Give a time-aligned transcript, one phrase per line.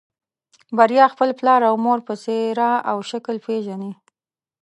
[0.77, 3.91] بريا خپل پلار او مور په څېره او شکل پېژني.